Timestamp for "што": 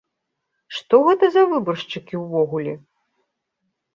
0.77-0.95